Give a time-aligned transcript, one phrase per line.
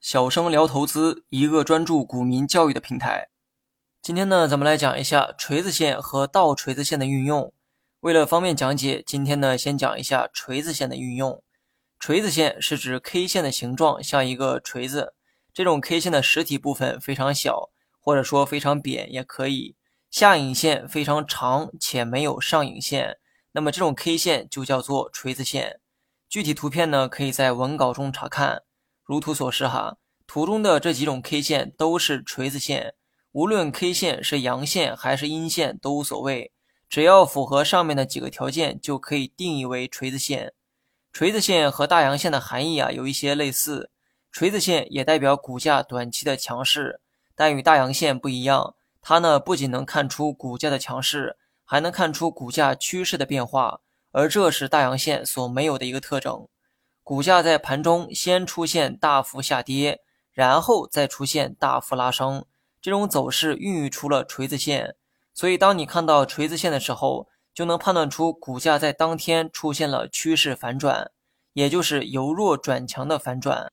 [0.00, 3.28] 小生聊投资，一个专注股民教育的平台。
[4.02, 7.52] 今天呢，咱们来讲一下锤子线和倒锤子线的运用。
[8.00, 11.40] 为了方便讲解，今天呢，先讲一下锤子线的运用。
[12.00, 15.14] 锤子线是指 K 线的形状像一个锤子，
[15.54, 17.70] 这种 K 线的实体部分非常小，
[18.00, 19.76] 或者说非常扁也可以。
[20.10, 23.18] 下影线非常长且没有上影线，
[23.52, 25.80] 那么这种 K 线就叫做锤子线。
[26.28, 28.62] 具体图片呢，可以在文稿中查看。
[29.04, 29.96] 如图所示哈，
[30.26, 32.94] 图中的这几种 K 线都是锤子线，
[33.32, 36.50] 无论 K 线是阳线还是阴线都无所谓，
[36.88, 40.52] 只要符合上面的几个条件，就可以定义为锤子线。
[41.12, 43.90] 锤子线和大阳线的含义啊有一些类似，
[44.32, 47.00] 锤子线也代表股价短期的强势，
[47.34, 53.80] 但与大阳线不一样，它呢不仅能看出股价的强势，还能看出股价趋势的变化，
[54.16, 56.48] 而这是大阳线所没有的一个特征。
[57.02, 60.00] 股价在盘中先出现大幅下跌，
[60.32, 62.46] 然后再出现大幅拉升，
[62.80, 64.96] 这种走势孕育出了锤子线。
[65.34, 71.10] 所以当你看到锤子线的时候，就能判断出股价在当天出现了趋势反转，
[71.52, 73.70] 也就是由弱转强的反转。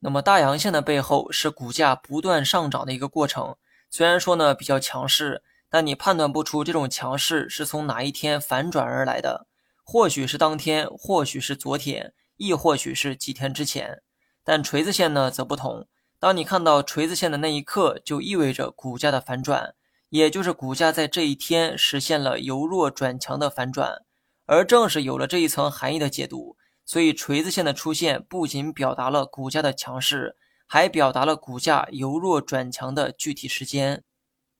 [0.00, 3.56] 那么大阳线的背后是股价不断上涨的一个过程。
[3.88, 9.46] 虽然说呢比较强势，但你判断不出这种强势是从哪一天反转而来的。
[9.90, 14.02] 或许是当天，或许是昨天，亦或许是几天之前。
[14.44, 15.86] 但锤子线呢则不同，
[16.18, 19.74] 当你看到锤子线的那一刻，就意味着股价的反转。
[20.10, 24.02] 也就是股价在这一天实现了由弱转强的反转，
[24.44, 30.36] 而正是有了这一层含义的解读，所以锤子线的出现不仅表达了股价的强势，
[30.66, 34.04] 还表达了股价由弱转强的具体时间，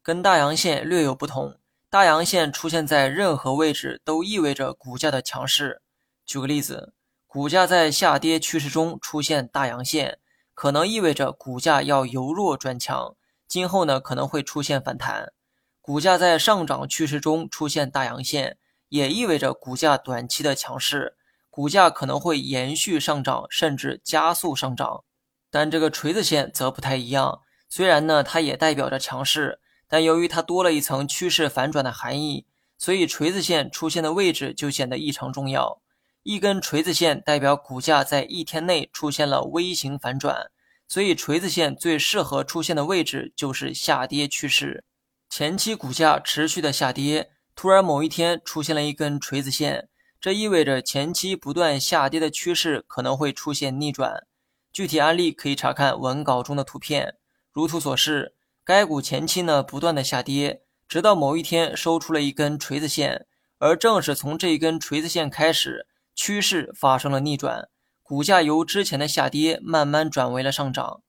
[0.02, 1.58] 跟大阳线略有不同。
[1.90, 5.80] 大阳线出现在任何位置都意味着股价的强势。
[6.26, 6.92] 举个例子，
[7.26, 10.18] 股价在下跌趋势中出现大阳线，
[10.52, 15.32] 可能意味着股价要由弱转强，今后呢可能会出现反弹。
[15.80, 18.58] 股价在上涨趋势中出现大阳线，
[18.90, 21.16] 也意味着股价短期的强势，
[21.48, 25.04] 股价可能会延续上涨，甚至加速上涨。
[25.50, 27.40] 但这个锤子线则不太一样，
[27.70, 32.44] 虽然呢它也代表着强势，但由于它多了一层趋势反转的含义，
[32.76, 35.80] 所以锤子线出现的位置就显得异常重要。
[36.22, 40.50] 一根锤子线代表股价在一天内出现了微型反转，
[40.86, 44.84] 所以锤子线最适合出现的位置就是下跌趋势。
[45.30, 49.88] 前期股价持续的下跌，突然某一天出现了一根锤子线，
[50.20, 54.26] 这意味着前期不断下跌的趋势可能会出现逆转。
[54.72, 57.16] 具体案例可以查看文稿中的图片。
[57.52, 58.34] 如图所示，
[58.68, 67.70] 该股前期呢不断的下跌，直到某一天收出了一根锤子线，而正是从这一根锤子线开始，趋势发生了逆转，
[68.02, 71.00] 股价由之前的下跌慢慢转为了上涨。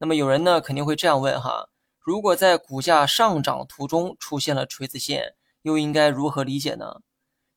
[0.00, 1.70] 那么有人呢肯定会这样问哈？
[1.98, 5.32] 如果在股价上涨途中出现了锤子线，
[5.62, 6.96] 又应该如何理解呢？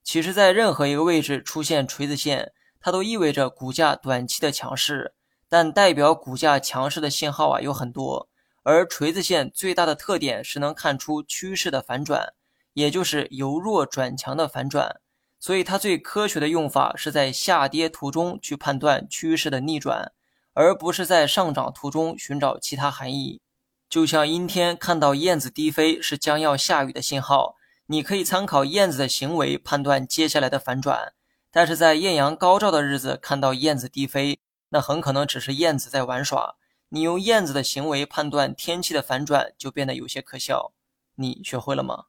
[0.02, 5.14] 其实，在任何一个位置出现锤子线，它都意味着股价短期的强势。
[5.50, 8.30] 但代表股价强势的信号啊有很多，
[8.64, 12.34] 而锤子线最大的特点是能看出趋势的反转，
[12.74, 15.00] 也就是由弱转强的反转。
[15.40, 20.12] 所以，它最科学的用法是在下跌途中去判断趋势的逆转，
[20.54, 23.42] 而不是在上涨途中寻找其他含义。
[23.90, 27.56] 就像阴天看到燕子低飞是将要下雨的信号，
[27.88, 31.14] 你可以参考燕子的行为判断接下来的反转。
[31.52, 34.40] 但是在艳阳高照的日子看到燕子低飞，
[34.70, 36.56] 那很可能只是燕子在玩耍。
[36.94, 40.74] 你用燕子的行为判断天气的反转，就变得有些可笑。
[41.16, 42.08] 你学会了吗？